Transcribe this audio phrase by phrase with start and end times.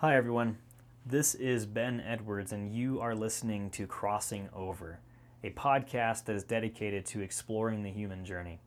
[0.00, 0.58] Hi, everyone.
[1.06, 5.00] This is Ben Edwards, and you are listening to Crossing Over,
[5.42, 8.60] a podcast that is dedicated to exploring the human journey.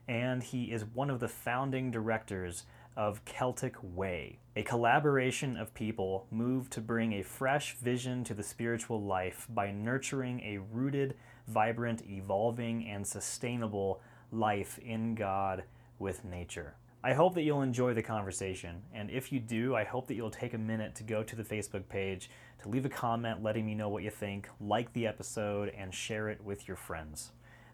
[0.07, 2.65] and he is one of the founding directors
[2.99, 8.43] of Celtic Way, a collaboration of people moved to bring a fresh vision to the
[8.43, 11.15] spiritual life by nurturing a rooted,
[11.47, 15.63] vibrant, evolving, and sustainable life in God
[16.01, 16.75] with nature.
[17.05, 20.33] I hope that you'll enjoy the conversation, and if you do, I hope that you'll
[20.33, 22.29] take a minute to go to the Facebook page
[22.63, 26.29] to leave a comment letting me know what you think, like the episode, and share
[26.29, 27.31] it with your friends.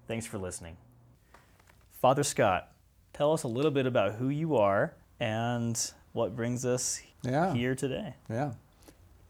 [0.06, 0.77] Thanks for listening.
[2.03, 2.72] Father Scott,
[3.14, 7.55] tell us a little bit about who you are and what brings us Yeah.
[7.55, 8.15] here today.
[8.31, 8.53] Yeah.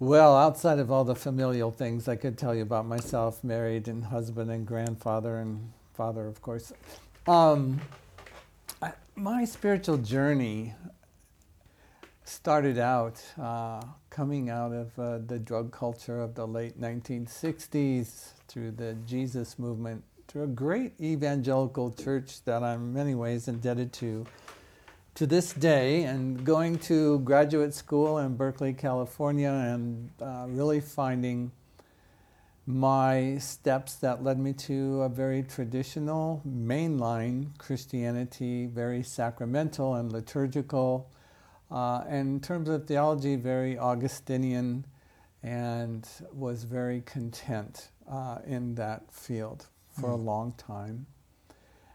[0.01, 4.05] Well, outside of all the familial things I could tell you about myself, married and
[4.05, 6.73] husband and grandfather and father, of course.
[7.27, 7.81] Um,
[8.83, 10.75] I, my spiritual journey
[12.25, 18.73] started out uh, coming out of uh, the drug culture of the late 1960s through
[18.73, 24.27] the Jesus movement, through a great evangelical church that I'm in many ways indebted to
[25.15, 31.53] to this day and going to graduate school in Berkeley, California, and uh, really finding
[32.67, 41.08] my steps that led me to a very traditional mainline Christianity, very sacramental and liturgical.
[41.70, 44.85] Uh, and in terms of theology, very Augustinian,
[45.45, 49.67] and was very content uh, in that field
[50.01, 51.07] for a long time.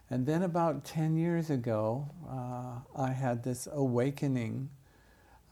[0.10, 4.70] And then about 10 years ago, uh, I had this awakening,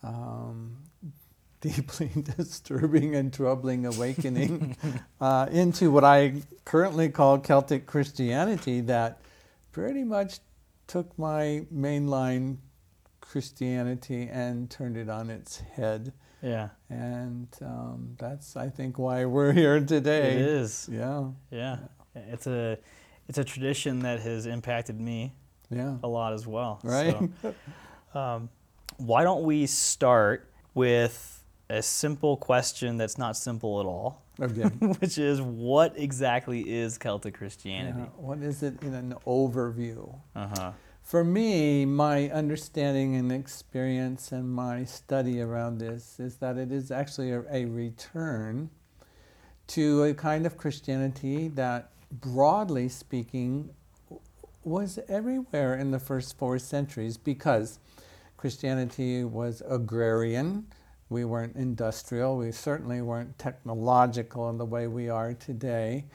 [0.03, 0.77] um,
[1.61, 4.75] deeply disturbing and troubling awakening
[5.21, 9.21] uh, into what I currently call Celtic Christianity that
[9.71, 10.39] pretty much
[10.87, 12.57] took my mainline
[13.21, 16.13] Christianity and turned it on its head.
[16.41, 20.33] Yeah, And um, that's, I think, why we're here today.
[20.33, 20.87] it is.
[20.91, 21.79] Yeah, Yeah,
[22.15, 22.77] it's a
[23.27, 25.33] it's a tradition that has impacted me
[25.69, 25.97] yeah.
[26.03, 26.79] a lot as well.
[26.83, 27.17] Right?
[27.41, 27.55] So,
[28.19, 28.49] um,
[28.97, 34.63] why don't we start with a simple question that's not simple at all, Okay.
[34.99, 37.99] which is what exactly is Celtic Christianity?
[37.99, 38.05] Yeah.
[38.15, 40.17] What is it in an overview?
[40.35, 40.71] Uh huh.
[41.01, 46.91] For me, my understanding and experience and my study around this is that it is
[46.91, 48.69] actually a, a return
[49.67, 53.69] to a kind of Christianity that, broadly speaking,
[54.63, 57.79] was everywhere in the first four centuries because
[58.35, 60.67] Christianity was agrarian.
[61.09, 62.37] We weren't industrial.
[62.37, 66.05] We certainly weren't technological in the way we are today.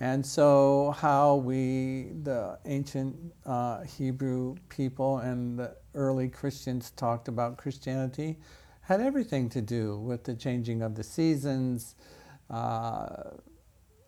[0.00, 7.56] And so, how we, the ancient uh, Hebrew people and the early Christians talked about
[7.56, 8.38] Christianity
[8.82, 11.94] had everything to do with the changing of the seasons.
[12.50, 13.30] Uh,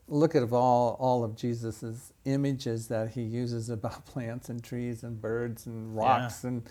[0.08, 5.20] look at all, all of Jesus's images that he uses about plants and trees and
[5.20, 6.62] birds and rocks and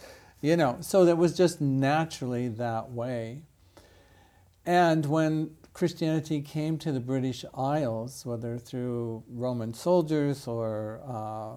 [0.42, 3.42] you know so that was just naturally that way.
[4.66, 11.56] And when Christianity came to the British Isles, whether through Roman soldiers or uh,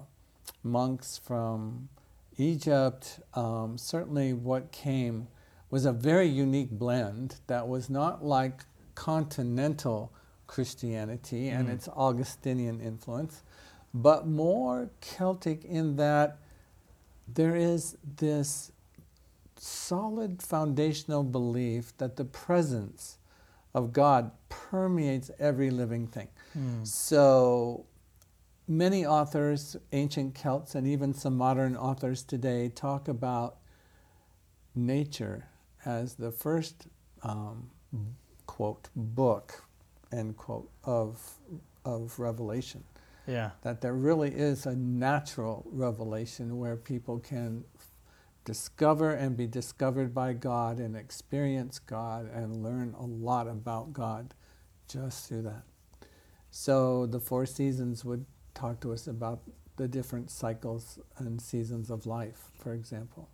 [0.63, 1.89] monks from
[2.37, 5.27] Egypt, um, certainly what came
[5.69, 8.61] was a very unique blend that was not like
[8.95, 10.11] continental
[10.47, 11.73] Christianity and Mm.
[11.73, 13.43] its Augustinian influence,
[13.93, 16.37] but more Celtic in that
[17.27, 18.71] there is this
[19.57, 23.17] solid foundational belief that the presence
[23.73, 26.29] of God permeates every living thing.
[26.83, 27.85] So
[28.67, 33.57] many authors, ancient Celts, and even some modern authors today talk about
[34.75, 35.47] nature
[35.85, 36.87] as the first
[37.23, 37.69] um,
[38.45, 39.63] quote book
[40.11, 41.39] end quote of
[41.85, 42.83] of Revelation.
[43.27, 43.51] Yeah.
[43.61, 47.65] That there really is a natural revelation where people can
[48.45, 54.33] discover and be discovered by God and experience God and learn a lot about God
[54.87, 55.63] just through that.
[56.49, 59.41] So the four seasons would talk to us about
[59.75, 63.29] the different cycles and seasons of life, for example.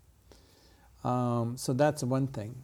[1.04, 2.56] Um, so that's one thing.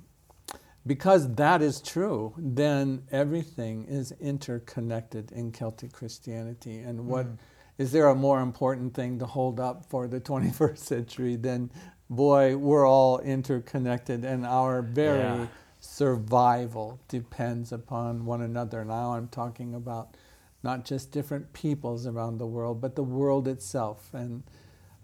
[0.89, 6.79] Because that is true, then everything is interconnected in Celtic Christianity.
[6.79, 7.37] And what mm.
[7.77, 11.69] is there a more important thing to hold up for the 21st century than,
[12.09, 15.47] boy, we're all interconnected and our very yeah.
[15.79, 18.83] survival depends upon one another.
[18.83, 20.17] Now I'm talking about
[20.63, 24.09] not just different peoples around the world, but the world itself.
[24.11, 24.41] And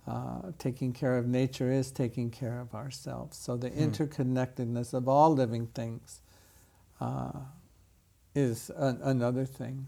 [0.07, 3.38] uh, taking care of nature is taking care of ourselves.
[3.38, 3.80] So the hmm.
[3.80, 6.22] interconnectedness of all living things
[7.02, 7.31] uh,
[8.36, 9.88] is an, another thing.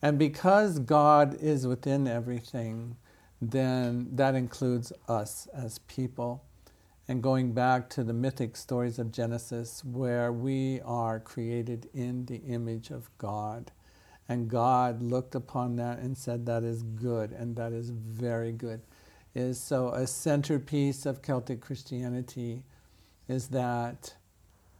[0.00, 2.96] And because God is within everything,
[3.40, 6.44] then that includes us as people.
[7.08, 12.36] And going back to the mythic stories of Genesis, where we are created in the
[12.36, 13.72] image of God.
[14.28, 18.80] And God looked upon that and said, That is good, and that is very good
[19.34, 22.62] is so a centerpiece of Celtic Christianity
[23.28, 24.14] is that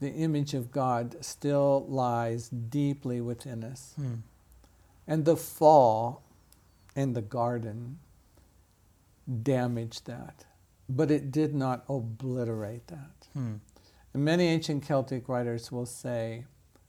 [0.00, 3.94] the image of God still lies deeply within us.
[3.96, 4.14] Hmm.
[5.06, 6.22] And the fall
[6.94, 7.98] in the garden
[9.42, 10.44] damaged that,
[10.88, 13.28] but it did not obliterate that.
[13.32, 13.54] Hmm.
[14.12, 16.44] And many ancient Celtic writers will say,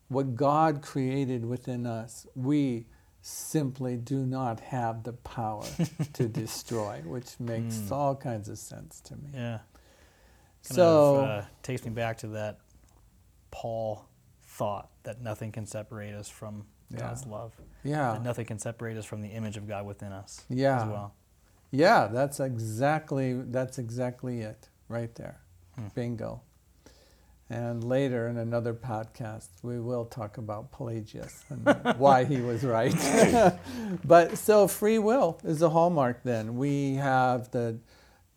[0.08, 2.86] what God created within us, we
[3.28, 5.66] simply do not have the power
[6.14, 7.92] to destroy, which makes mm.
[7.92, 9.30] all kinds of sense to me.
[9.34, 9.60] Yeah.
[10.68, 12.60] Kind so of, uh, takes me back to that
[13.50, 14.06] Paul
[14.44, 17.00] thought that nothing can separate us from yeah.
[17.00, 17.54] God's love.
[17.84, 18.14] Yeah.
[18.14, 20.46] That nothing can separate us from the image of God within us.
[20.48, 20.84] Yeah.
[20.84, 21.16] As well.
[21.72, 25.40] Yeah, that's exactly that's exactly it right there.
[25.74, 25.88] Hmm.
[25.96, 26.42] Bingo.
[27.50, 32.96] And later in another podcast, we will talk about Pelagius and why he was right.
[34.04, 36.58] but so free will is a hallmark then.
[36.58, 37.78] We have the,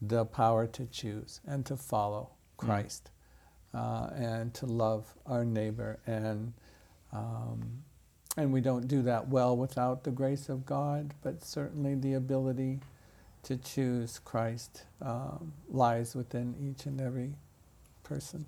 [0.03, 2.67] the power to choose and to follow mm.
[2.67, 3.11] Christ
[3.75, 3.81] mm.
[3.81, 6.01] uh, and to love our neighbor.
[6.07, 6.53] And,
[7.11, 7.83] um,
[8.37, 12.81] and we don't do that well without the grace of God, but certainly the ability
[13.45, 17.33] to choose Christ um, lies within each and every
[18.05, 18.45] person.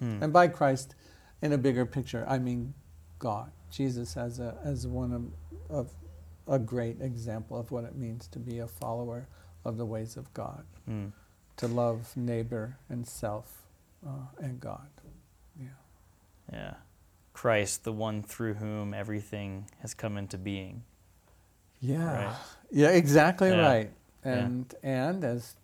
[0.00, 0.22] Hmm.
[0.22, 0.94] And by Christ,
[1.42, 2.74] in a bigger picture, I mean
[3.18, 3.52] God.
[3.70, 5.92] Jesus as a as one of, of
[6.48, 9.28] a great example of what it means to be a follower
[9.64, 11.06] of the ways of God, hmm.
[11.58, 13.62] to love neighbor and self
[14.06, 14.88] uh, and God.
[15.58, 15.68] Yeah.
[16.52, 16.74] Yeah.
[17.32, 20.82] Christ, the one through whom everything has come into being.
[21.80, 22.26] Yeah.
[22.26, 22.36] Right?
[22.70, 23.66] Yeah, exactly yeah.
[23.66, 23.90] right.
[24.24, 25.08] And yeah.
[25.08, 25.54] and as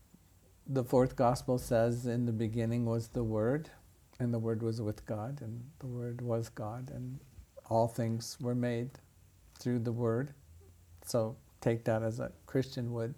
[0.66, 3.70] the fourth gospel says, in the beginning was the Word,
[4.18, 7.18] and the Word was with God, and the Word was God, and
[7.68, 8.90] all things were made
[9.58, 10.32] through the Word.
[11.04, 13.14] So take that as a Christian would.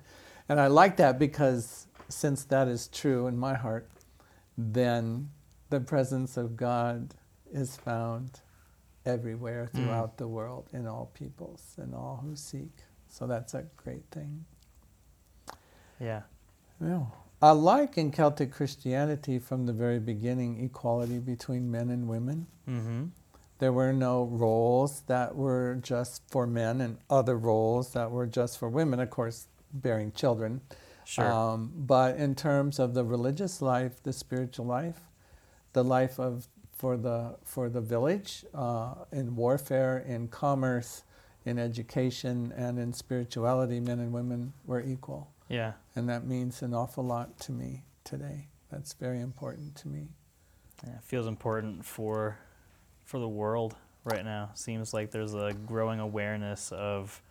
[0.49, 3.91] And I like that because since that is true in my heart,
[4.57, 5.31] then
[5.71, 7.15] the presence of God
[7.53, 8.41] is found
[9.05, 9.77] everywhere mm.
[9.77, 10.19] throughout mm.
[10.19, 12.73] the world in all peoples and all who seek.
[13.09, 14.45] So that's a great thing.
[16.01, 16.23] Yeah.
[16.81, 17.07] Yeah.
[17.41, 22.49] I like in Celtic Christianity from the very beginning equality between men and women.
[22.69, 23.05] Mm-hmm.
[23.61, 28.59] There were no roles that were just for men and other roles that were just
[28.59, 30.63] for women, of course, bearing children.
[31.05, 31.33] Sure.
[31.33, 35.01] Um, but in terms of the religious life, the spiritual life,
[35.73, 41.03] the life of for the for the village, uh, in warfare, in commerce,
[41.45, 45.31] in education, and in spirituality, men and women were equal.
[45.49, 45.73] Yeah.
[45.95, 48.49] And that means an awful lot to me today.
[48.71, 50.09] That's very important to me.
[50.87, 52.39] Yeah, it feels important for
[53.05, 53.75] for the world
[54.05, 54.51] right now.
[54.55, 57.23] Seems like there's a growing awareness of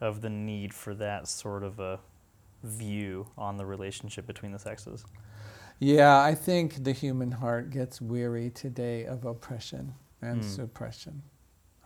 [0.00, 2.00] of the need for that sort of a
[2.62, 5.04] view on the relationship between the sexes.
[5.78, 10.44] Yeah, I think the human heart gets weary today of oppression and mm.
[10.44, 11.22] suppression.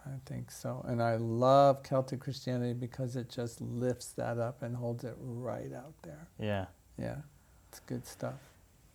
[0.06, 0.84] I think so.
[0.88, 5.72] And I love Celtic Christianity because it just lifts that up and holds it right
[5.72, 6.28] out there.
[6.38, 6.66] Yeah.
[6.98, 7.16] Yeah.
[7.68, 8.40] It's good stuff.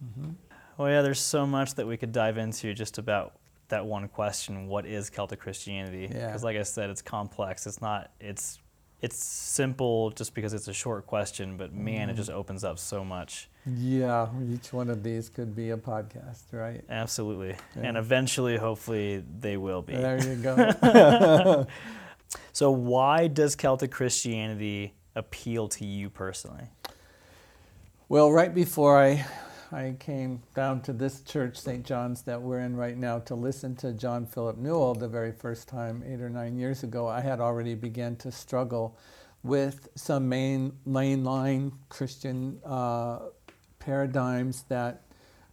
[0.04, 0.32] Mm-hmm.
[0.78, 3.34] Well, yeah, there's so much that we could dive into just about
[3.68, 6.08] that one question what is Celtic Christianity?
[6.08, 6.46] Because, yeah.
[6.46, 7.68] like I said, it's complex.
[7.68, 8.60] It's not, it's,
[9.02, 12.12] it's simple just because it's a short question, but man, mm.
[12.12, 13.50] it just opens up so much.
[13.66, 16.84] Yeah, each one of these could be a podcast, right?
[16.90, 17.56] Absolutely.
[17.76, 17.84] Yeah.
[17.84, 19.94] And eventually, hopefully, they will be.
[19.94, 21.66] There you go.
[22.54, 26.66] so, why does Celtic Christianity appeal to you personally?
[28.08, 29.26] Well, right before I
[29.74, 31.86] I came down to this church, St.
[31.86, 35.70] John's, that we're in right now, to listen to John Philip Newell the very first
[35.70, 38.98] time, eight or nine years ago, I had already begun to struggle
[39.44, 43.20] with some main mainline Christian uh,
[43.80, 45.04] paradigms that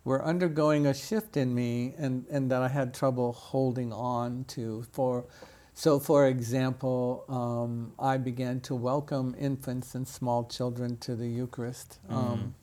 [0.03, 4.85] were undergoing a shift in me and, and that I had trouble holding on to.
[4.91, 5.27] For,
[5.75, 12.01] so, for example, um, I began to welcome infants and small children to the Eucharist.
[12.09, 12.55] Um,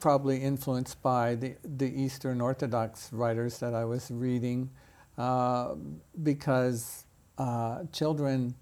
[0.00, 4.70] probably influenced by the, the Eastern Orthodox writers that I was reading,
[5.16, 5.74] uh,
[6.22, 7.04] because
[7.38, 8.54] uh, children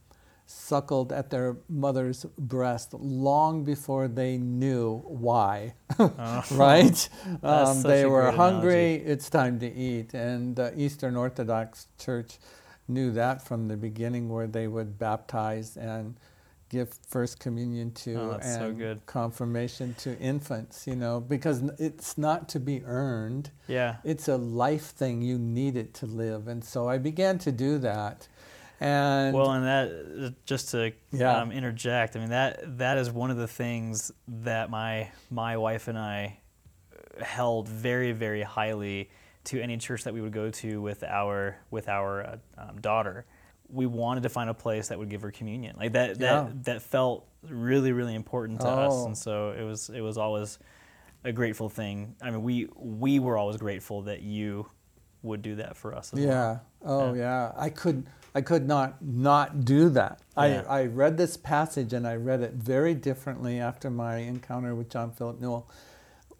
[0.47, 5.75] suckled at their mother's breast long before they knew why.
[5.99, 6.45] Oh.
[6.53, 7.09] right?
[7.43, 10.13] Um, they were hungry, it's time to eat.
[10.15, 12.39] And the Eastern Orthodox Church
[12.89, 16.17] knew that from the beginning, where they would baptize and
[16.73, 19.07] give First Communion to Oh, so and good.
[19.07, 23.51] confirmation to infants, you know, because it's not to be earned.
[23.69, 23.97] Yeah.
[24.03, 25.21] It's a life thing.
[25.23, 26.49] You need it to live.
[26.49, 28.27] And so I began to do that.
[28.81, 31.37] And Well, and that uh, just to Yeah.
[31.41, 35.87] um, interject, I mean that that is one of the things that my my wife
[35.89, 36.39] and I
[37.21, 39.11] held very very highly
[39.45, 43.25] to any church that we would go to with our with our uh, um, daughter.
[43.73, 46.51] We wanted to find a place that would give her communion, like that that Yeah.
[46.65, 49.07] that felt really really important to us, Oh.
[49.07, 50.59] and so it was it was always
[51.25, 52.15] a grateful thing.
[52.23, 54.67] I mean, we we were always grateful that you
[55.23, 56.13] would do that for us.
[56.13, 56.29] As well.
[56.29, 56.59] Yeah.
[56.85, 57.53] Oh, yeah.
[57.57, 58.07] I could.
[58.35, 60.21] I could not not do that.
[60.37, 60.65] Yeah.
[60.69, 64.89] I, I read this passage and I read it very differently after my encounter with
[64.91, 65.69] John Philip Newell,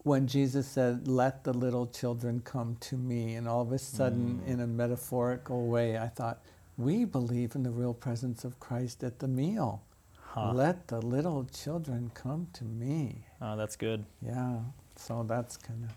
[0.03, 4.41] when Jesus said, "Let the little children come to me," and all of a sudden,
[4.45, 4.49] Mm.
[4.49, 6.41] in a metaphorical way, I thought,
[6.83, 9.83] we believe in the real presence of Christ at the meal.
[10.19, 10.53] Huh.
[10.53, 13.27] Let the little children come to me.
[13.41, 14.05] Oh, that's good.
[14.21, 14.61] Yeah,
[14.97, 15.91] so that's kind of.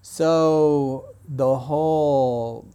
[0.00, 2.68] So the whole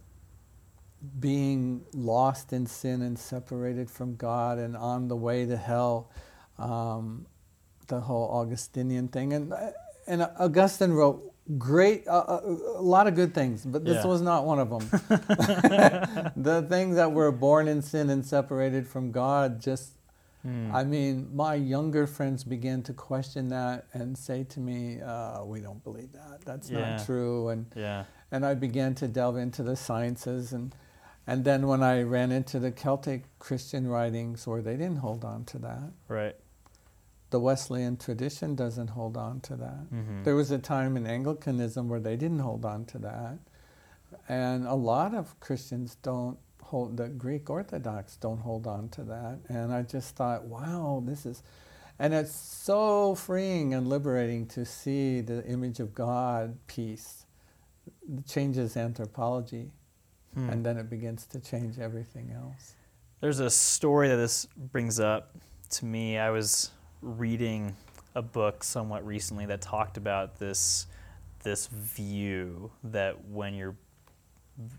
[1.20, 6.10] being lost in sin and separated from God and on the way to hell,
[6.58, 7.26] um,
[7.86, 9.54] the whole Augustinian thing, and
[10.06, 12.40] and Augustine wrote great uh, uh,
[12.76, 14.10] a lot of good things, but this Yeah.
[14.10, 14.88] was not one of them.
[16.36, 19.92] the things that were born in sin and separated from God just
[20.42, 20.70] Hmm.
[20.72, 25.60] I mean, my younger friends began to question that and say to me, uh, "We
[25.60, 26.42] don't believe that.
[26.44, 26.90] That's Yeah.
[26.96, 28.04] not true." And Yeah.
[28.30, 30.72] and I began to delve into the sciences, and
[31.26, 35.44] and then when I ran into the Celtic Christian writings, where they didn't hold on
[35.46, 36.36] to that, Right.
[37.30, 39.90] The Wesleyan tradition doesn't hold on to that.
[39.92, 40.24] Mhm.
[40.24, 43.38] There was a time in Anglicanism where they didn't hold on to that,
[44.28, 46.96] and a lot of Christians don't hold.
[46.96, 51.42] The Greek Orthodox don't hold on to that, and I just thought, wow, this is,
[51.98, 57.24] and it's so freeing and liberating to see the image of God piece
[58.06, 59.70] It changes anthropology,
[60.34, 60.50] Hmm.
[60.50, 62.74] and then it begins to change everything else.
[63.20, 65.34] There's a story that this brings up
[65.70, 66.18] to me.
[66.18, 66.70] I was
[67.02, 67.76] reading
[68.14, 70.86] a book somewhat recently that talked about this
[71.44, 73.76] this view that when you're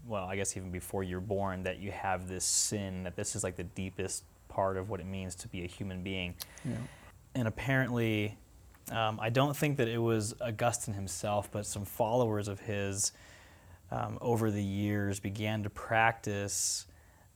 [0.05, 3.43] well, I guess even before you're born that you have this sin that this is
[3.43, 6.35] like the deepest part of what it means to be a human being.
[6.65, 6.75] Yeah.
[7.35, 8.37] And apparently
[8.91, 13.13] um, I don't think that it was Augustine himself, but some followers of his
[13.91, 16.85] um, over the years began to practice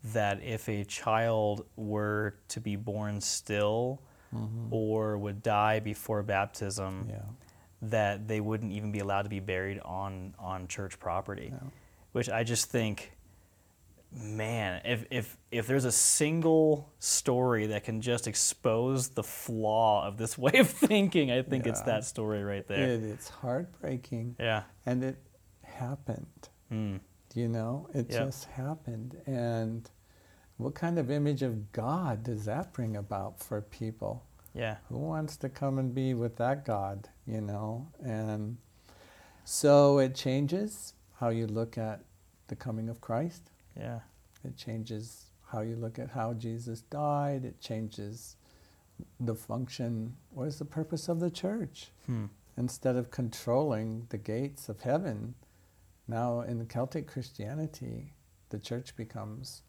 [0.03, 4.01] that if a child were to be born still
[4.71, 7.21] or would die before baptism, Yeah.
[7.83, 11.49] that they wouldn't even be allowed to be buried on, on church property.
[11.51, 11.69] Yeah.
[12.13, 13.11] Which I just think,
[14.11, 20.17] man, if, if, if there's a single story that can just expose the flaw of
[20.17, 22.87] this way of thinking, I think it's that story right there.
[22.89, 24.63] It, it's heartbreaking, yeah.
[24.85, 25.17] and it
[25.63, 26.49] happened.
[26.71, 26.99] Mm.
[27.35, 28.25] You know, it Yep.
[28.25, 29.17] just happened.
[29.25, 29.89] And
[30.57, 34.23] what kind of image of God does that bring about for people?
[34.53, 34.77] Yeah.
[34.89, 37.87] Who wants to come and be with that God, you know?
[38.03, 38.57] And
[39.43, 42.01] so it changes how you look at
[42.47, 43.49] the coming of Christ.
[43.75, 43.99] Yeah.
[44.43, 47.45] It changes how you look at how Jesus died.
[47.45, 48.35] It changes
[49.19, 50.15] the function.
[50.29, 51.89] What is the purpose of the church?
[52.05, 52.25] Hmm.
[52.57, 55.33] instead of controlling the gates of heaven,
[56.07, 58.13] now in Celtic Christianity,
[58.49, 59.63] the church becomes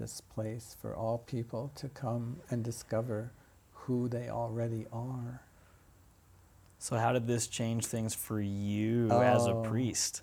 [0.00, 3.30] this place for all people to come and discover
[3.72, 5.42] who they already are.
[6.78, 9.62] So how did this change things for you as a Oh.
[9.62, 10.22] priest?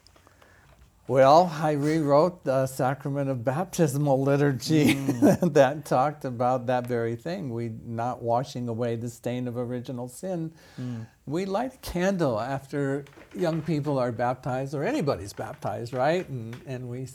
[1.08, 4.94] Well, I rewrote the sacrament of baptismal liturgy
[5.42, 7.54] that talked about that very thing.
[7.54, 10.52] We not washing away the stain of original sin.
[10.78, 11.06] Mm.
[11.26, 16.28] we light a candle after young people are baptized or anybody's baptized, right?
[16.28, 17.08] And, and we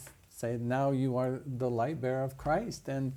[0.43, 2.89] say, now you are the light bearer of Christ.
[2.89, 3.15] And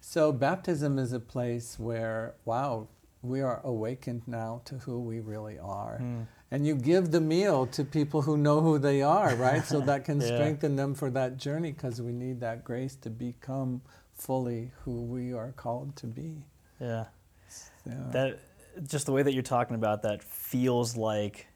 [0.00, 2.88] so baptism is a place where, wow,
[3.22, 6.00] we are awakened now to who we really are.
[6.02, 6.26] Mm.
[6.50, 9.64] And you give the meal to people who know who they are, right?
[9.64, 10.26] so that can yeah.
[10.26, 13.80] strengthen them for that journey because we need that grace to become
[14.14, 16.44] fully who we are called to be.
[16.80, 17.06] Yeah.
[17.86, 17.94] yeah.
[18.12, 18.38] That
[18.86, 21.46] just the way that you're talking about that feels like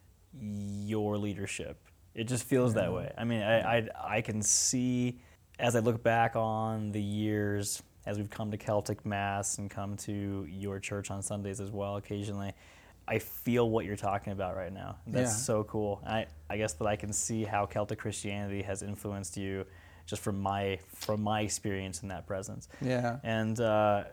[0.40, 1.76] your leadership.
[2.14, 2.82] It just feels yeah.
[2.82, 3.12] that way.
[3.16, 5.20] I mean, I, I, I can see
[5.58, 9.96] as I look back on the years as we've come to Celtic Mass and come
[9.98, 12.52] to your church on Sundays as well occasionally.
[13.06, 14.96] I feel what you're talking about right now.
[15.06, 15.36] That's yeah.
[15.36, 16.02] so cool.
[16.06, 19.66] I, I guess that I can see how Celtic Christianity has influenced you
[20.06, 22.68] just from my from my experience in that presence.
[22.80, 23.18] Yeah.
[23.22, 24.04] And uh,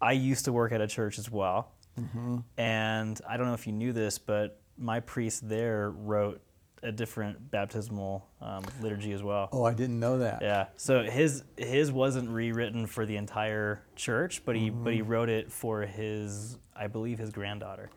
[0.00, 2.38] I used to work at a church as well, mm-hmm.
[2.56, 6.40] and I don't know if you knew this, but my priest there wrote
[6.82, 9.48] a different baptismal um, liturgy as well.
[9.52, 10.40] Oh, I didn't know that.
[10.42, 10.66] Yeah.
[10.76, 14.84] So his his wasn't rewritten for the entire church, but he mm-hmm.
[14.84, 17.90] but he wrote it for his I believe his granddaughter.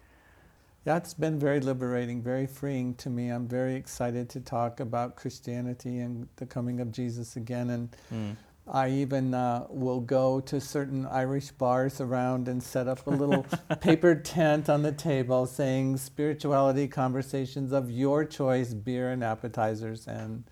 [0.86, 3.30] That's been very liberating, very freeing to me.
[3.30, 7.96] I'm very excited to talk about Christianity and the coming of Jesus again and.
[8.14, 8.36] Mm
[8.68, 13.46] I even uh, will go to certain Irish bars around and set up a little
[13.82, 20.08] paper tent on the table saying spirituality conversations of your choice, beer and appetizers.
[20.08, 20.46] And,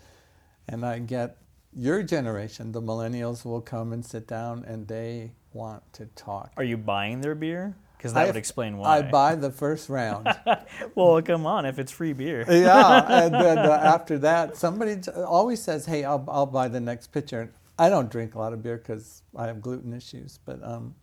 [0.68, 1.38] and I get
[1.74, 6.51] your generation, the millennials, will come and sit down and they want to talk.
[6.58, 7.77] Are you buying their beer?
[7.98, 8.98] Because that I, would explain why.
[8.98, 10.27] I buy the first round.
[10.96, 12.44] well, come on, if it's free beer.
[12.50, 17.08] yeah, and then uh, after that, somebody always says, "Hey, I'll, I'll buy the next
[17.08, 17.51] pitcher."
[17.82, 20.94] I don't drink a lot of beer because I have gluten issues, but um,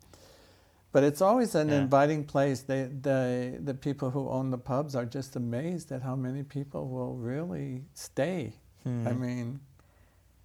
[0.92, 1.80] but it's always an yeah.
[1.80, 2.62] inviting place.
[2.62, 6.88] They, the the people who own the pubs are just amazed at how many people
[6.88, 8.52] will really stay.
[8.84, 9.08] Hmm.
[9.08, 9.60] I mean,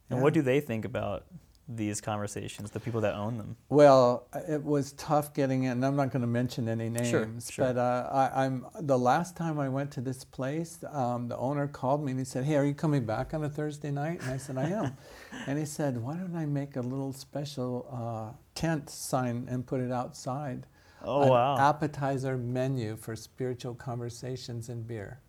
[0.10, 0.22] and yeah.
[0.24, 1.25] what do they think about
[1.67, 3.55] these conversations, the people that own them?
[3.70, 5.84] Well, it was tough getting in.
[5.84, 7.65] I'm not going to mention any names, sure, sure.
[7.65, 11.67] but uh, I, am the last time I went to this place, um, the owner
[11.67, 14.32] called me and he said, "Hey, are you coming back on a Thursday night?" And
[14.32, 14.97] I said, "I am."
[15.47, 19.80] and he said, "Why don't I make a little special uh, tent sign and put
[19.80, 20.65] it outside?"
[21.02, 21.58] Oh wow!
[21.58, 25.19] Appetizer menu for spiritual conversations and beer.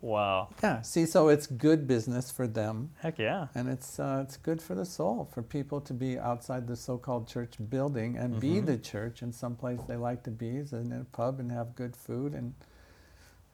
[0.00, 0.48] Wow.
[0.62, 0.80] Yeah.
[0.80, 2.90] See, so it's good business for them.
[3.00, 3.48] Heck yeah.
[3.54, 7.28] And it's uh, it's good for the soul for people to be outside the so-called
[7.28, 8.40] church building and mm-hmm.
[8.40, 11.52] be the church in some place they like to be, is in a pub and
[11.52, 12.54] have good food and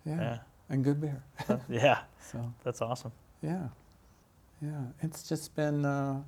[0.04, 0.38] yeah, yeah.
[0.70, 1.22] and good beer.
[1.68, 2.00] yeah.
[2.20, 3.12] So that's awesome.
[3.42, 3.68] Yeah.
[4.62, 4.84] Yeah.
[5.02, 6.22] It's just been uh,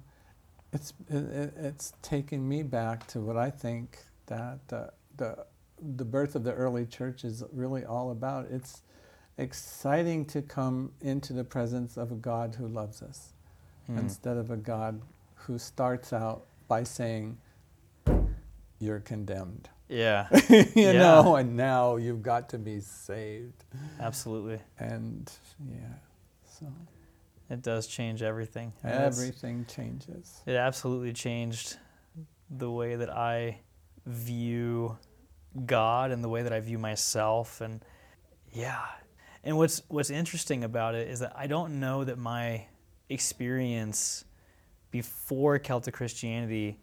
[0.72, 5.44] it's it, it's taken me back to what I think that uh, the
[5.96, 8.46] the birth of the early church is really all about.
[8.50, 8.82] It's
[9.38, 13.32] exciting to come into the presence of a God who loves us
[13.90, 13.98] mm.
[13.98, 15.00] instead of a God
[15.34, 17.38] who starts out by saying,
[18.78, 19.68] You're condemned.
[19.88, 20.26] Yeah.
[20.50, 20.92] you yeah.
[20.92, 23.64] know, and now you've got to be saved.
[24.00, 24.58] Absolutely.
[24.78, 25.30] And
[25.66, 25.94] yeah,
[26.44, 26.66] so.
[27.50, 28.74] It does change everything.
[28.84, 30.42] Everything changes.
[30.44, 31.78] It absolutely changed
[32.50, 33.60] the way that I
[34.04, 34.98] view
[35.64, 37.62] God and the way that I view myself.
[37.62, 37.82] And
[38.52, 38.84] yeah,
[39.44, 42.66] and what's what's interesting about it is that I don't know that my
[43.08, 44.24] experience
[44.90, 46.78] before Celtic Christianity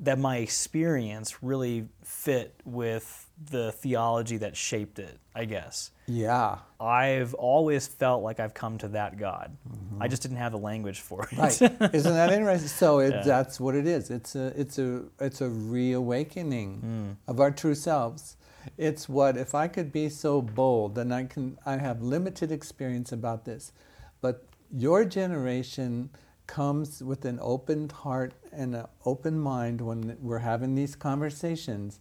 [0.00, 5.90] that my experience really fit with the theology that shaped it, I guess.
[6.06, 6.58] Yeah.
[6.78, 9.56] I've always felt like I've come to that God.
[9.68, 10.02] Mm-hmm.
[10.02, 11.38] I just didn't have the language for it.
[11.38, 11.94] Right.
[11.94, 12.68] Isn't that interesting?
[12.68, 13.22] So it, yeah.
[13.22, 14.10] that's what it is.
[14.10, 17.30] It's a it's a it's a reawakening mm.
[17.30, 18.36] of our true selves.
[18.76, 23.12] It's what if I could be so bold, and I can I have limited experience
[23.12, 23.72] about this,
[24.20, 26.10] but your generation
[26.46, 31.98] comes with an open heart and an open mind when we're having these conversations,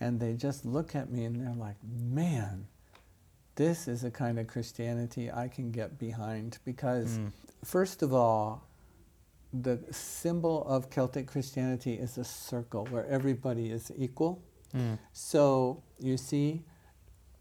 [0.00, 2.66] and they just look at me and they're like, man,
[3.54, 7.32] this is a kind of Christianity I can get behind because, mm.
[7.64, 8.66] first of all,
[9.52, 14.42] the symbol of Celtic Christianity is a circle where everybody is equal.
[14.74, 14.98] Mm.
[15.12, 16.62] So you see,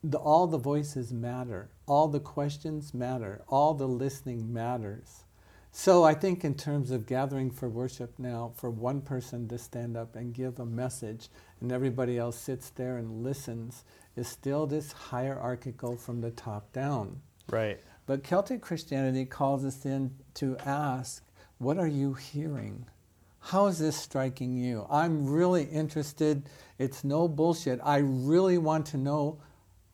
[0.03, 5.23] the, all the voices matter, all the questions matter, all the listening matters.
[5.71, 9.97] So I think, in terms of gathering for worship now, for one person to stand
[9.97, 11.27] up and give a message
[11.59, 13.83] and everybody else sits there and listens
[14.15, 17.19] is still this hierarchical from the top down.
[17.49, 17.81] Right.
[18.05, 21.23] But Celtic Christianity calls us in to ask,
[21.57, 22.85] what are you hearing?
[23.45, 24.87] How is this striking you?
[24.89, 26.49] I'm really interested.
[26.79, 27.79] It's no bullshit.
[27.83, 29.37] I really want to know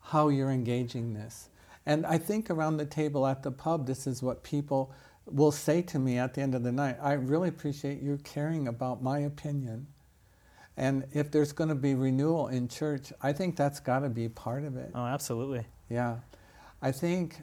[0.00, 1.50] how you're engaging this.
[1.84, 4.90] And I think around the table at the pub, this is what people
[5.26, 6.96] will say to me at the end of the night.
[7.02, 9.86] I really appreciate you caring about my opinion.
[10.78, 14.30] And if there's going to be renewal in church, I think that's got to be
[14.30, 14.92] part of it.
[14.94, 15.66] Oh, absolutely.
[15.90, 16.20] Yeah.
[16.80, 17.36] I think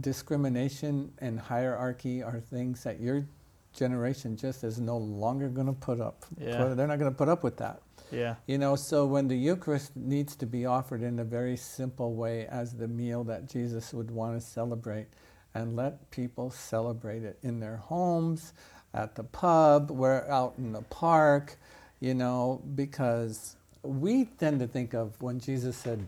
[0.00, 3.26] discrimination and hierarchy are things that your
[3.72, 6.24] generation just is no longer going to put up.
[6.40, 6.74] Yeah.
[6.74, 7.82] They're not going to put up with that.
[8.10, 8.36] Yeah.
[8.46, 12.46] You know, so when the Eucharist needs to be offered in a very simple way
[12.46, 15.08] as the meal that Jesus would want to celebrate,
[15.54, 18.52] and let people celebrate it in their homes,
[18.94, 21.58] at the pub, we're out in the park,
[22.00, 26.06] you know, because we tend to think of when Jesus said,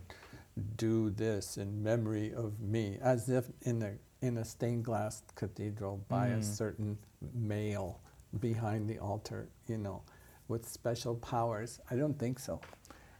[0.77, 6.05] do this in memory of me, as if in a, in a stained glass cathedral
[6.09, 6.45] by a Mm.
[6.45, 6.99] certain
[7.35, 8.01] male
[8.39, 10.03] behind the altar, you know,
[10.49, 11.81] with special powers.
[11.91, 12.61] I don't think so.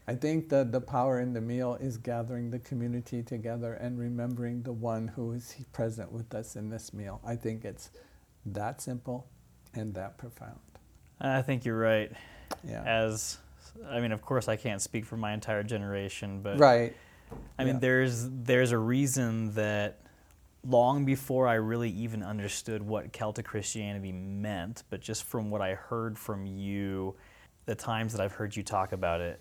[0.07, 4.63] I think that the power in the meal is gathering the community together and remembering
[4.63, 7.21] the one who is present with us in this meal.
[7.25, 7.91] I think it's
[8.47, 9.27] that simple
[9.75, 10.59] and that profound.
[11.21, 12.11] I think you're right.
[12.65, 12.83] Yeah.
[12.85, 13.39] As
[13.89, 16.95] I mean, of course, I can't speak for my entire generation, but right.
[17.59, 17.81] I mean, Yeah.
[17.81, 20.01] there's there's a reason that
[20.65, 25.75] long before I really even understood what Celtic Christianity meant, but just from what I
[25.75, 27.17] heard from you,
[27.67, 29.41] the times that I've heard you talk about it,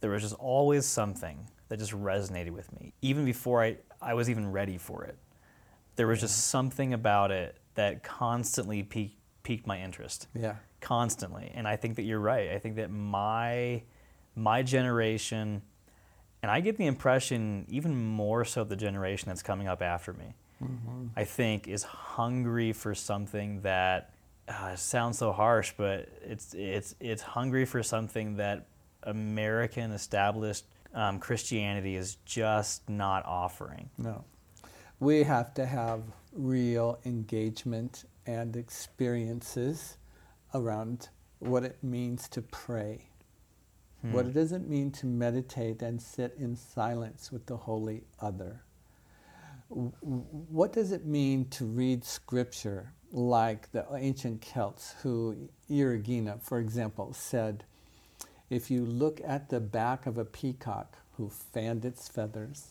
[0.00, 4.30] there was just always something that just resonated with me, even before I, I was
[4.30, 5.16] even ready for it.
[5.96, 6.50] There was just mm-hmm.
[6.50, 10.56] something about it that constantly piqued, piqued my interest Yeah.
[10.80, 13.80] constantly and i think that you're right i think that my
[14.34, 15.62] my generation
[16.46, 20.28] and i get the impression even more so the generation that's coming up after me
[21.16, 24.14] i think is hungry for something that
[24.48, 28.68] uh, sounds so harsh but it's it's it's hungry for something that
[29.02, 34.24] american established um, christianity is just not offering No.
[35.00, 36.00] We have to have
[36.32, 39.98] real engagement and experiences
[40.54, 43.08] around what it means to pray.
[44.10, 44.32] What Hmm.
[44.32, 48.62] does it mean to meditate and sit in silence with the holy other?
[49.70, 57.12] What does it mean to read scripture like the ancient Celts, who Erigena, for example,
[57.12, 57.64] said,
[58.50, 62.68] if you look at the back of a peacock who fanned its feathers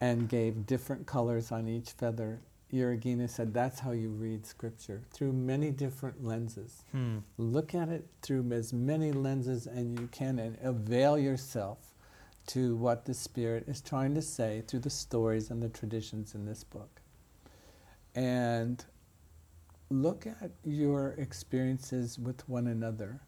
[0.00, 2.40] and gave different colors on each feather,
[2.72, 6.84] Erigena said that's how you read scripture, through many different lenses.
[6.92, 7.18] Hmm.
[7.38, 11.94] Look at it through as many lenses as you can and avail yourself
[12.48, 16.44] to what the Spirit is trying to say through the stories and the traditions in
[16.44, 17.00] this book.
[18.14, 18.84] And
[19.90, 23.20] look at your experiences with one another.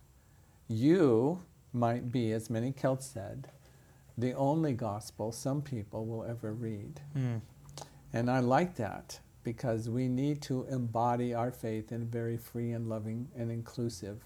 [0.69, 3.49] You might be, as many Celts said,
[4.19, 7.01] the only gospel some people will ever read.
[7.15, 7.37] Hmm.
[8.13, 12.89] And I like that because we need to embody our faith in very free and
[12.89, 14.19] loving and inclusive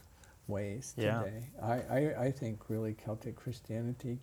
[0.48, 1.22] ways Yeah.
[1.22, 1.48] today.
[1.62, 4.18] I, I, I think really Celtic Christianity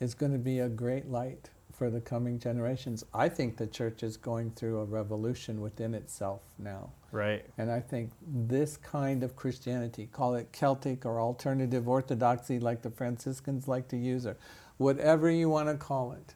[0.00, 3.04] is going to be a great light for the coming generations.
[3.12, 6.90] I think the church is going through a revolution within itself now.
[7.12, 12.82] right And I think this kind of Christianity, call it Celtic or alternative orthodoxy like
[12.82, 14.36] the Franciscans like to use, or
[14.78, 16.34] whatever you want to call it,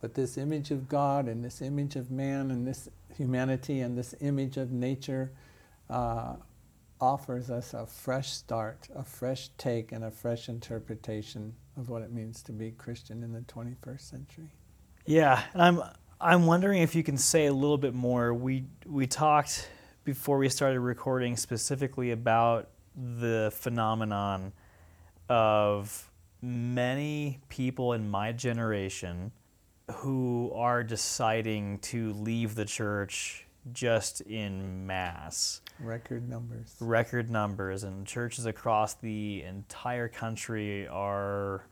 [0.00, 4.14] but this image of God and this image of man and this humanity and this
[4.20, 5.32] image of nature
[5.90, 6.34] uh,
[7.00, 12.12] offers us a fresh start, a fresh take, and a fresh interpretation of what it
[12.12, 14.50] means to be Christian in the 21st century.
[15.04, 15.82] Yeah, and I'm
[16.20, 18.32] I'm wondering if you can say a little bit more.
[18.32, 19.68] We we talked
[20.04, 24.52] before we started recording specifically about the phenomenon
[25.28, 29.32] of many people in my generation
[29.90, 36.74] who are deciding to leave the church just in mass Record numbers.
[36.80, 41.64] record numbers and churches across the entire country are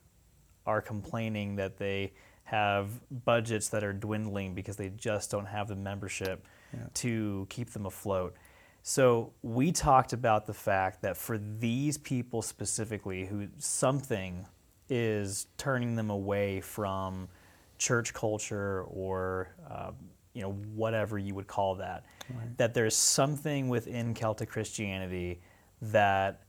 [0.66, 2.12] are complaining that they
[2.44, 2.88] have
[3.24, 6.81] budgets that are dwindling because they just don't have the membership Yeah.
[6.94, 8.35] to keep them afloat.
[8.83, 14.46] So we talked about the fact that for these people specifically who something
[14.88, 17.29] is turning them away from
[17.78, 19.90] church culture or uh,
[20.32, 22.56] you know whatever you would call that Right.
[22.56, 25.40] that there's something within Celtic Christianity
[25.82, 26.40] that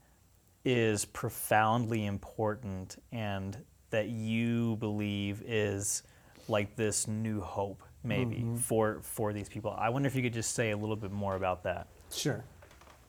[0.64, 3.58] is profoundly important and
[3.90, 6.04] that you believe is
[6.48, 8.58] like this new hope maybe Mhm.
[8.60, 9.72] for for these people.
[9.78, 11.88] I wonder if you could just say a little bit more about that.
[12.12, 12.44] Sure.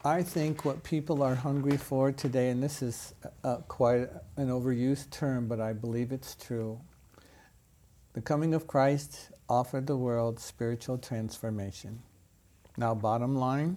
[0.05, 5.11] I think what people are hungry for today, and this is uh, quite an overused
[5.11, 6.81] term, but I believe it's true,
[8.17, 12.01] The coming of Christ offered the world spiritual transformation.
[12.79, 13.77] Now, bottom line,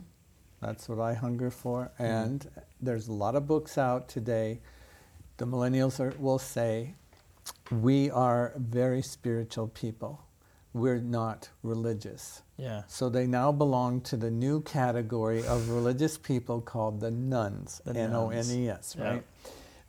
[0.62, 1.92] that's what I hunger for.
[1.96, 2.04] Mm-hmm.
[2.04, 2.60] And mm-hmm.
[2.82, 4.62] there's a lot of books out today.
[5.36, 6.96] The millennials are, will say,
[7.70, 10.24] we are very spiritual people.
[10.72, 12.42] We're not religious.
[12.56, 12.84] Yeah.
[12.88, 17.82] So they now belong to the new category of religious people called the nones.
[17.86, 19.22] N O N E S, right?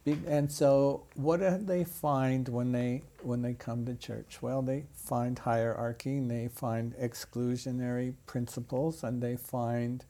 [0.07, 4.39] And so, what do they find when they when they come to church?
[4.41, 10.05] Well, they find hierarchy, and they find exclusionary principles, and they find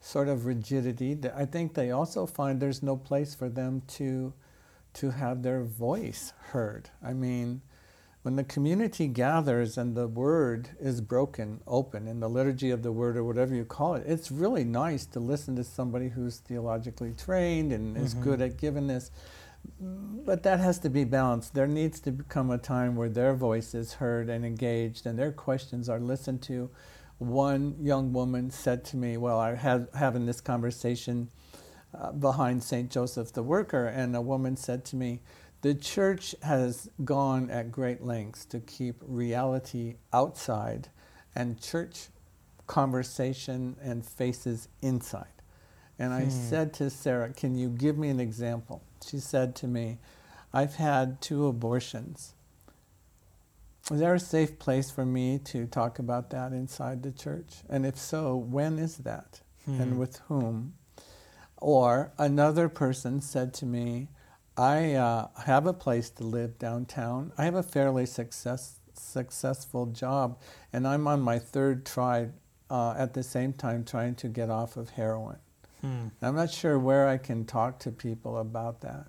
[0.00, 1.18] sort of rigidity.
[1.34, 4.32] I think they also find there's no place for them to
[4.94, 6.90] to have their voice heard.
[7.02, 7.62] I mean,
[8.24, 12.90] when the community gathers and the word is broken open in the liturgy of the
[12.90, 17.12] word or whatever you call it, it's really nice to listen to somebody who's theologically
[17.12, 18.02] trained and mm-hmm.
[18.02, 19.10] is good at giving this.
[19.78, 21.52] But that has to be balanced.
[21.52, 25.30] There needs to become a time where their voice is heard and engaged and their
[25.30, 26.70] questions are listened to.
[27.18, 31.28] One young woman said to me, Well, I had having this conversation
[31.94, 32.90] uh, behind St.
[32.90, 35.20] Joseph the Worker, and a woman said to me,
[35.64, 40.88] the church has gone at great lengths to keep reality outside
[41.34, 42.08] and church
[42.66, 45.40] conversation and faces inside.
[45.98, 46.28] And I hmm.
[46.28, 48.82] said to Sarah, Can you give me an example?
[49.08, 49.96] She said to me,
[50.52, 52.34] I've had two abortions.
[53.90, 57.62] Is there a safe place for me to talk about that inside the church?
[57.70, 59.40] And if so, when is that?
[59.64, 59.80] Hmm.
[59.80, 60.74] And with whom?
[61.56, 64.08] Or another person said to me,
[64.56, 67.32] I uh, have a place to live downtown.
[67.36, 70.38] I have a fairly success, successful job,
[70.72, 72.28] and I'm on my third try
[72.70, 75.38] uh, at the same time trying to get off of heroin.
[75.80, 76.08] Hmm.
[76.22, 79.08] I'm not sure where I can talk to people about that.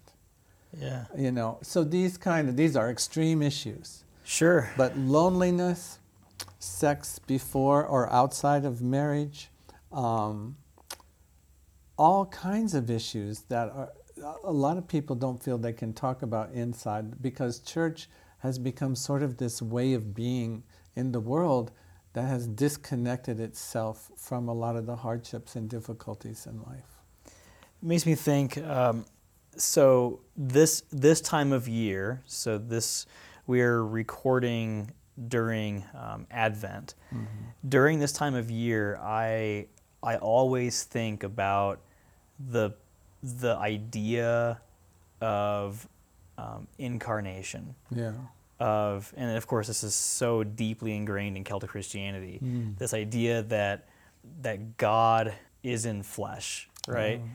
[0.77, 1.05] Yeah.
[1.17, 4.03] You know, so these kind of these are extreme issues.
[4.23, 4.69] Sure.
[4.75, 5.99] But loneliness,
[6.60, 9.49] sex before or outside of marriage,
[9.91, 10.58] um,
[11.97, 13.91] all kinds of issues that are
[14.43, 18.95] a lot of people don't feel they can talk about inside because church has become
[18.95, 20.63] sort of this way of being
[20.95, 21.71] in the world
[22.13, 27.01] that has disconnected itself from a lot of the hardships and difficulties in life.
[27.25, 27.34] It
[27.82, 28.58] makes me think.
[28.58, 29.06] Um,
[29.58, 33.06] so this this time of year, so this
[33.47, 34.91] we're recording
[35.28, 36.95] during um, Advent.
[37.13, 37.25] Mm-hmm.
[37.67, 39.67] During this time of year, I
[40.01, 41.82] I always think about
[42.39, 42.75] the
[43.25, 44.61] the idea
[45.21, 45.88] of
[46.38, 47.75] um, incarnation.
[47.91, 48.13] Yeah.
[48.57, 52.39] Of and of course this is so deeply ingrained in Celtic Christianity.
[52.41, 52.77] Mm.
[52.77, 53.89] This idea that
[54.41, 57.19] that God is in flesh, right?
[57.21, 57.29] Oh.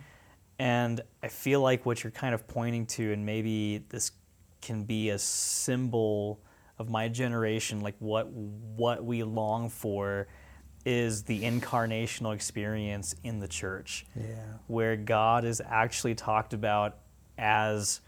[0.59, 4.12] And I feel like what you're kind of pointing to, and maybe this
[4.61, 6.40] can be a symbol
[6.79, 10.26] of my generation, like what what we long for
[10.85, 14.37] is the incarnational experience in the church, yeah.
[14.66, 16.97] where God is actually talked about
[17.37, 18.01] as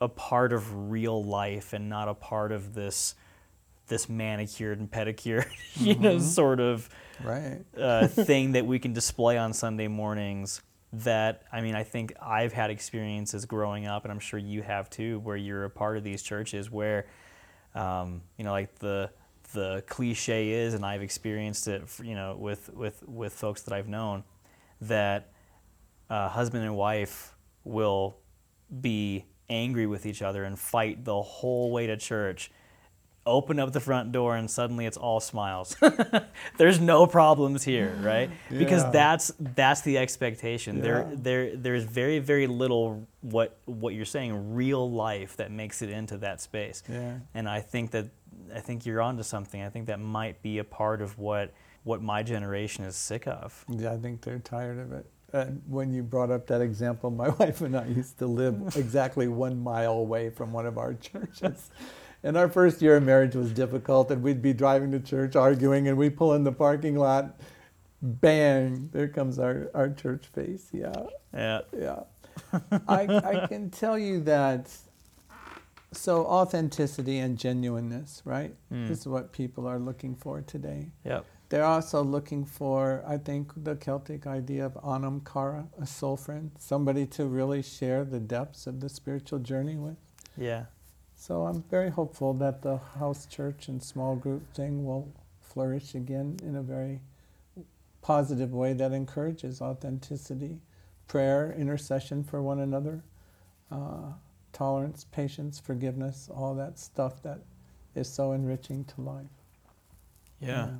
[0.00, 3.14] a part of real life and not a part of this
[3.86, 6.02] this manicured and pedicured, you mm-hmm.
[6.02, 6.88] know, sort of
[7.22, 7.60] right.
[7.78, 10.62] uh, thing that we can display on Sunday mornings.
[10.92, 14.88] That I mean, I think I've had experiences growing up, and I'm sure you have
[14.88, 17.06] too, where you're a part of these churches where,
[17.74, 19.10] um, you know, like the
[19.54, 23.88] the cliche is, and I've experienced it, you know, with with with folks that I've
[23.88, 24.24] known,
[24.82, 25.32] that
[26.10, 28.18] husband and wife will
[28.80, 32.50] be angry with each other and fight the whole way to church.
[33.26, 35.76] Open up the front door and suddenly it's all smiles.
[36.58, 38.30] there's no problems here, right?
[38.50, 38.58] Yeah.
[38.58, 40.76] Because that's that's the expectation.
[40.76, 40.82] Yeah.
[40.82, 45.90] There there there's very very little what what you're saying real life that makes it
[45.90, 46.82] into that space.
[46.88, 47.18] Yeah.
[47.32, 48.06] And I think that
[48.54, 49.62] I think you're onto something.
[49.62, 51.52] I think that might be a part of what
[51.84, 53.64] what my generation is sick of.
[53.68, 55.06] Yeah, I think they're tired of it.
[55.32, 59.28] And when you brought up that example, my wife and I used to live exactly
[59.28, 61.70] one mile away from one of our churches.
[62.24, 65.88] And our first year of marriage was difficult, and we'd be driving to church arguing,
[65.88, 67.38] and we'd pull in the parking lot.
[68.00, 68.88] Bang!
[68.92, 70.68] There comes our, our church face.
[70.72, 71.04] Yeah.
[71.34, 71.60] Yeah.
[71.78, 72.00] Yeah.
[72.88, 74.74] I, I can tell you that
[75.92, 78.54] so authenticity and genuineness, right?
[78.72, 78.88] Mm.
[78.88, 80.90] This is what people are looking for today.
[81.04, 81.26] Yep.
[81.50, 86.50] They're also looking for, I think, the Celtic idea of anam cara, a soul friend,
[86.58, 89.96] somebody to really share the depths of the spiritual journey with.
[90.36, 90.64] Yeah.
[91.26, 95.10] So I'm very hopeful that the house church and small group thing will
[95.40, 97.00] flourish again in a very
[98.02, 100.58] positive way that encourages authenticity,
[101.08, 103.02] prayer, intercession for one another.
[103.70, 104.12] Uh,
[104.52, 107.40] tolerance, patience, forgiveness, all that stuff that
[107.94, 109.24] is so enriching to life.
[110.40, 110.72] Yeah.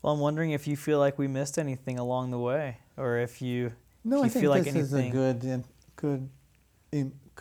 [0.00, 3.42] Well, I'm wondering if you feel like we missed anything along the way, or if
[3.42, 3.72] you
[4.04, 5.64] No, if I you think feel like this is a good,
[5.96, 6.30] good,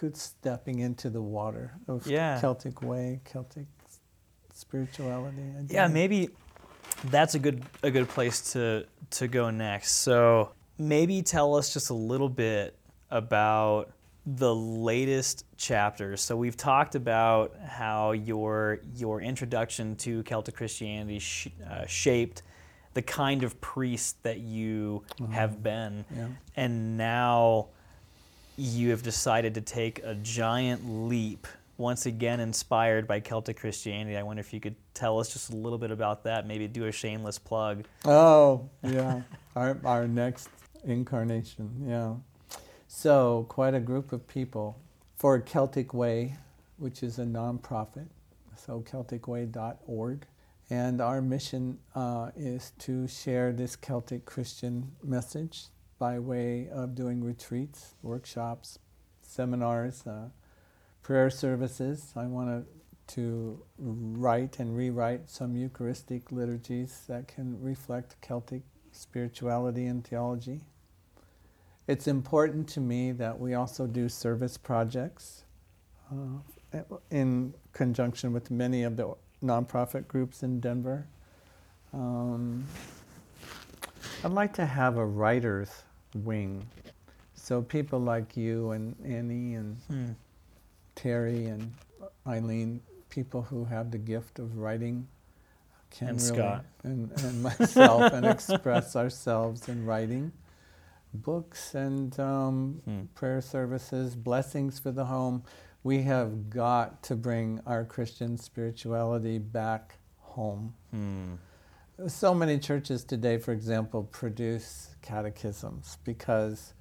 [0.01, 2.39] good stepping into the water of Yeah.
[2.41, 3.67] Celtic way, Celtic
[4.51, 5.43] spirituality.
[5.69, 6.29] Yeah, maybe
[7.05, 9.91] that's a good a good place to to go next.
[9.97, 12.75] So maybe tell us just a little bit
[13.11, 13.91] about
[14.25, 16.21] the latest chapters.
[16.21, 22.41] So we've talked about how your your introduction to Celtic Christianity sh- uh, shaped
[22.93, 26.27] the kind of priest that you have been, Yeah.
[26.57, 27.69] and now
[28.61, 31.47] you have decided to take a giant leap
[31.77, 34.15] once again inspired by Celtic Christianity.
[34.15, 36.85] I wonder if you could tell us just a little bit about that, maybe do
[36.85, 37.85] a shameless plug.
[38.05, 39.21] Oh, yeah.
[39.55, 40.49] our, our next
[40.83, 42.13] incarnation, yeah.
[42.87, 44.79] So, quite a group of people
[45.15, 46.37] for Celtic Way,
[46.77, 48.09] which is a nonprofit,
[48.55, 50.27] so CelticWay.org.
[50.69, 55.63] And our mission uh, is to share this Celtic Christian message
[56.01, 58.79] by way of doing retreats, workshops,
[59.21, 60.29] seminars, uh,
[61.03, 62.11] prayer services.
[62.15, 62.65] I want
[63.05, 70.61] to, to write and rewrite some Eucharistic liturgies that can reflect Celtic spirituality and theology.
[71.85, 75.43] It's important to me that we also do service projects
[76.11, 76.79] uh,
[77.11, 81.05] in conjunction with many of the nonprofit groups in Denver.
[81.93, 82.65] Um,
[84.23, 85.83] I'd like to have a writer's
[86.15, 86.65] wing.
[87.33, 90.11] So people like you and Annie and Hmm.
[90.95, 91.73] Terry and
[92.27, 95.07] Eileen, people who have the gift of writing,
[95.89, 96.65] can And really, Scott.
[96.83, 100.31] and, and myself, and express ourselves in writing
[101.13, 103.01] books and um, Hmm.
[103.15, 105.43] prayer services, blessings for the home.
[105.83, 110.73] We have got to bring our Christian spirituality back home.
[110.91, 111.33] Hmm.
[112.07, 116.73] So many churches today, for example, produce catechisms because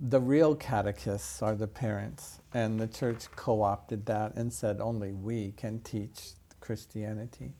[0.00, 5.12] the real catechists are the parents, and the church co opted that and said only
[5.12, 7.54] we can teach Christianity.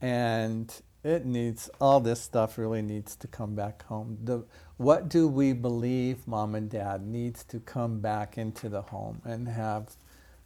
[0.00, 0.72] And
[1.04, 4.16] it needs, all this stuff really needs to come back home.
[4.22, 4.44] The,
[4.76, 9.48] what do we believe, mom and dad, needs to come back into the home and
[9.48, 9.96] have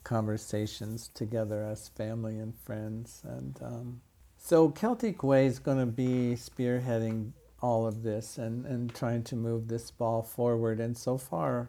[0.02, 3.22] conversations together as family and friends.
[3.24, 4.00] And um,
[4.46, 9.34] so Celtic Way is going to be spearheading all of this and, and trying to
[9.34, 10.78] move this ball forward.
[10.78, 11.68] And so far,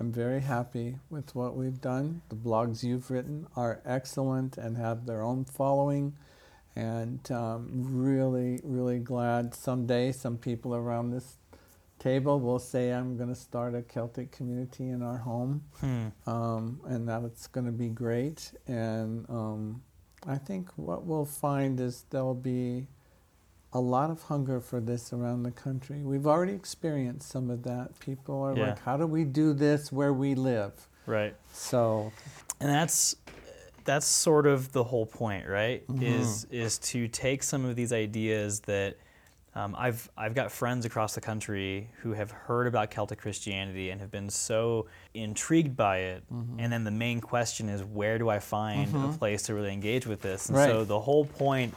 [0.00, 2.22] I'm very happy with what we've done.
[2.30, 6.14] The blogs you've written are excellent and have their own following.
[6.74, 11.36] And um, really, really glad someday some people around this
[11.98, 15.64] table will say, I'm going to start a Celtic community in our home.
[15.80, 16.06] Hmm.
[16.26, 18.50] Um, and that it's going to be great.
[18.66, 19.82] And um,
[20.26, 22.86] I think what we'll find is there'll be
[23.72, 26.02] a lot of hunger for this around the country.
[26.02, 27.98] We've already experienced some of that.
[27.98, 28.68] People are Yeah.
[28.68, 30.88] like, how do we do this where we live?
[31.06, 31.34] Right.
[31.52, 32.12] So,
[32.60, 33.16] and that's
[33.84, 36.02] that's sort of the whole point right mm-hmm.
[36.02, 38.96] is is to take some of these ideas that
[39.56, 44.00] um, I've I've got friends across the country who have heard about Celtic Christianity and
[44.00, 46.58] have been so intrigued by it, mm-hmm.
[46.58, 49.12] and then the main question is where do I find a mm-hmm.
[49.12, 50.48] place to really engage with this?
[50.48, 51.74] And so the whole point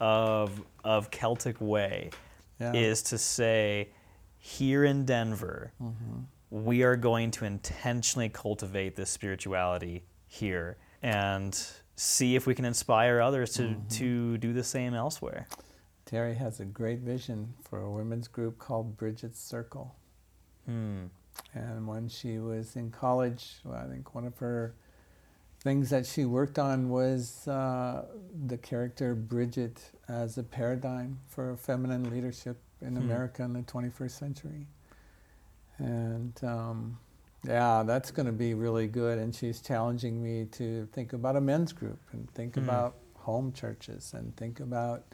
[0.00, 2.10] of of Celtic Way
[2.58, 2.72] yeah.
[2.74, 3.90] is to say
[4.38, 6.20] here in Denver, mm-hmm.
[6.50, 11.58] we are going to intentionally cultivate this spirituality here and
[11.96, 15.46] see if we can inspire others to, to do the same elsewhere.
[16.10, 19.94] Terry has a great vision for a women's group called Bridget's Circle.
[20.66, 21.04] Hmm.
[21.54, 24.74] And when she was in college, well, I think one of her
[25.60, 28.06] things that she worked on was uh,
[28.46, 33.02] the character Bridget as a paradigm for feminine leadership in Hmm.
[33.02, 34.66] America in the 21st century.
[35.78, 36.98] And um,
[37.46, 39.18] yeah, that's going to be really good.
[39.18, 42.64] And she's challenging me to think about a men's group and think Hmm.
[42.64, 45.04] about home churches and think about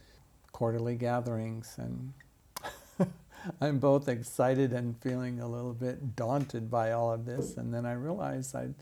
[0.57, 2.15] quarterly gatherings and
[3.61, 7.59] I'm both excited and feeling a little bit daunted by all of this.
[7.59, 8.73] And then I realized I'd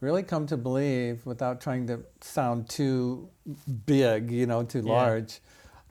[0.00, 3.28] really come to believe, without trying to sound too
[3.84, 4.92] big, you know, too Yeah.
[4.94, 5.40] large,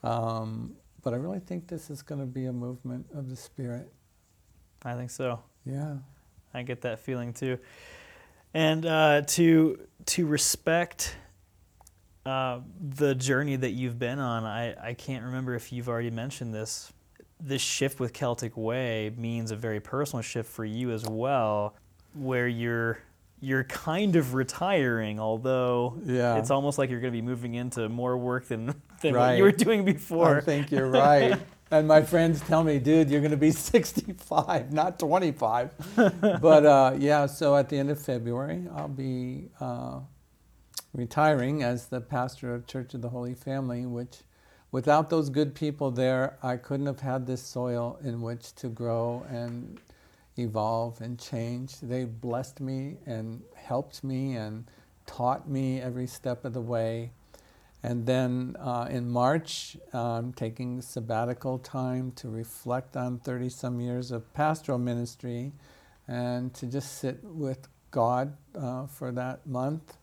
[0.02, 3.88] um, but I really think this is going to be a movement of the Spirit.
[4.84, 5.44] I think so.
[5.64, 5.98] Yeah.
[6.56, 7.60] I get that feeling too.
[8.56, 9.78] And uh, to
[10.08, 11.16] to respect
[12.30, 12.60] uh,
[12.98, 16.94] the journey that you've been on, I, I can't remember if you've already mentioned this.
[17.42, 21.76] This shift with Celtic Way means a very personal shift for you as well,
[22.14, 23.00] where you're
[23.42, 26.36] you're kind of retiring, although Yeah.
[26.38, 28.66] it's almost like you're going to be moving into more work than,
[29.02, 30.38] than what you were doing before.
[30.40, 31.40] I think you're right.
[31.72, 35.72] and my friends tell me, dude, you're going to be 65, not 25.
[36.42, 40.00] but uh, yeah, so at the end of February, I'll be uh,
[41.00, 44.18] retiring as the pastor of Church of the Holy Family, which
[44.70, 49.26] without those good people there, I couldn't have had this soil in which to grow
[49.30, 49.80] and
[50.38, 51.80] evolve and change.
[51.80, 54.66] They blessed me and helped me and
[55.06, 57.12] taught me every step of the way.
[57.82, 64.12] And then uh, in March, I'm taking sabbatical time to reflect on 30 some years
[64.12, 65.54] of pastoral ministry
[66.10, 69.96] and to just sit with God uh, for that month.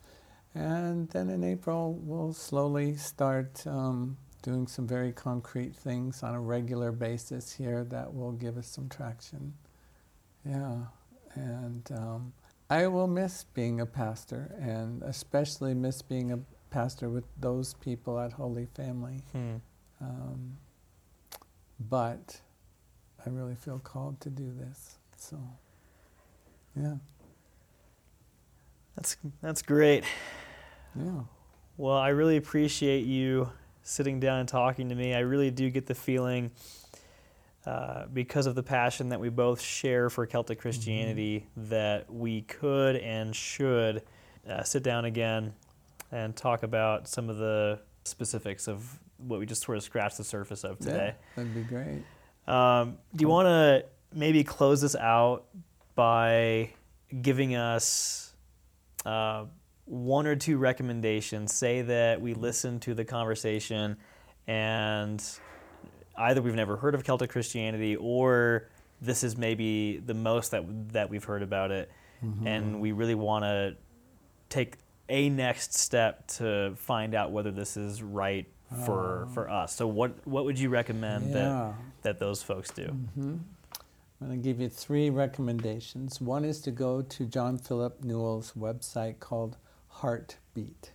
[0.56, 6.40] And then in April, we'll slowly start um, doing some very concrete things on a
[6.40, 9.52] regular basis here that will give us some traction.
[10.48, 10.76] Yeah.
[11.34, 12.32] And um,
[12.70, 16.38] I will miss being a pastor and especially miss being a
[16.70, 19.20] pastor with those people at Holy Family.
[19.32, 19.56] Hmm.
[20.00, 20.56] Um,
[21.78, 22.40] but
[23.24, 24.98] I really feel called to do this.
[25.18, 25.38] So,
[26.74, 26.94] yeah,
[28.96, 30.04] That's that's great.
[30.98, 31.20] Yeah.
[31.76, 33.50] Well, I really appreciate you
[33.82, 35.14] sitting down and talking to me.
[35.14, 36.50] I really do get the feeling,
[37.66, 42.96] uh, because of the passion that we both share for Celtic Christianity, that we could
[42.96, 44.02] and should
[44.48, 45.52] uh, sit down again
[46.12, 50.24] and talk about some of the specifics of what we just sort of scratched the
[50.24, 51.14] surface of today.
[51.36, 52.02] Yeah, that'd be great.
[52.46, 53.84] Um, do you want to
[54.14, 55.46] maybe close this out
[55.94, 56.70] by
[57.22, 58.34] giving us
[59.04, 59.44] uh,
[59.86, 61.54] one or two recommendations?
[61.54, 63.96] Say that we listen to the conversation
[64.46, 65.22] and
[66.16, 68.68] either we've never heard of Celtic Christianity or
[69.00, 71.90] this is maybe the most that that we've heard about it,
[72.44, 73.76] and we really want to
[74.48, 74.76] take
[75.08, 78.46] a next step to find out whether this is right
[78.84, 79.74] for for us.
[79.74, 81.72] So what what would you recommend that Yeah.
[82.02, 82.86] that those folks do?
[82.86, 83.36] hmm
[84.18, 86.22] I'm going to give you three recommendations.
[86.22, 89.58] One is to go to John Philip Newell's website called
[90.00, 90.92] Heartbeat.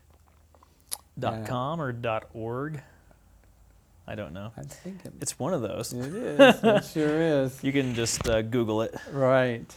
[1.18, 1.46] Dot Yeah.
[1.48, 2.82] com or dot org?
[4.08, 4.52] I don't know.
[4.58, 5.94] I think it, It's one of those.
[5.94, 6.60] it is.
[6.64, 7.64] it sure is.
[7.64, 8.96] You can just uh, Google it.
[9.12, 9.74] Right.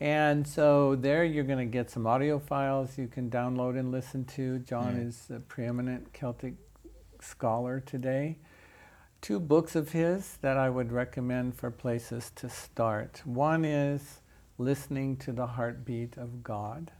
[0.00, 4.24] And so there you're going to get some audio files you can download and listen
[4.36, 4.58] to.
[4.60, 5.08] John Mm.
[5.08, 6.54] is a preeminent Celtic
[7.20, 8.38] scholar today.
[9.20, 13.22] Two books of his that I would recommend for places to start.
[13.24, 14.20] One is
[14.60, 16.90] Listening to the Heartbeat of God.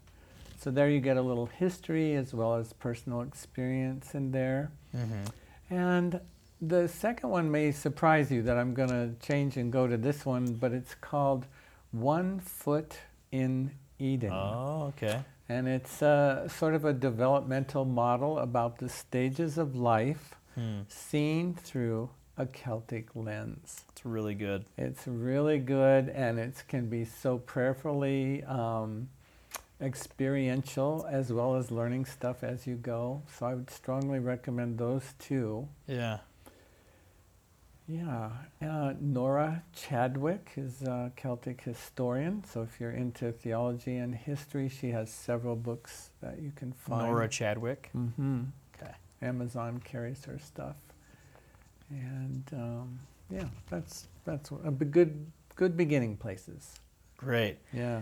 [0.59, 4.73] So there you get a little history as well as personal experience in there.
[4.95, 5.75] Mm-hmm.
[5.75, 6.21] And
[6.61, 10.27] the second one may surprise you that I'm going to change and go to this
[10.27, 11.47] one, but it's called
[11.93, 12.99] One Foot
[13.31, 14.33] in Eden.
[14.33, 15.21] Oh, okay.
[15.49, 20.81] And it's uh, sort of a developmental model about the stages of life Hmm.
[20.89, 23.85] seen through a Celtic lens.
[23.91, 24.65] It's really good.
[24.77, 29.09] It's really good and it can be so prayerfully um,
[29.81, 33.23] experiential as well as learning stuff as you go.
[33.39, 35.69] So I would strongly recommend those two.
[35.87, 36.19] Yeah.
[37.91, 38.29] Yeah,
[38.61, 42.45] uh, Nora Chadwick is a Celtic historian.
[42.45, 47.07] So if you're into theology and history, she has several books that you can find.
[47.07, 47.89] Nora Chadwick.
[47.93, 48.43] hmm
[48.79, 48.93] Okay.
[49.23, 50.77] Amazon carries her stuff,
[51.91, 52.99] and um,
[53.31, 55.27] yeah, that's that's a b- good
[55.57, 56.81] good beginning places.
[57.17, 57.57] Great.
[57.73, 58.01] Yeah.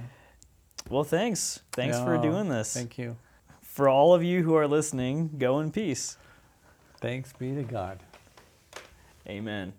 [0.89, 1.61] Well, thanks.
[1.73, 2.73] Thanks for doing this.
[2.73, 3.17] Thank you.
[3.63, 6.17] For all of you who are listening, go in peace.
[7.01, 8.01] Thanks be to God.
[9.29, 9.73] Amen.